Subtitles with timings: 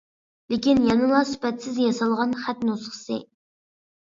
[0.53, 3.19] لېكىن يەنىلا سۈپەتسىز ياسالغان خەت نۇسخىسى.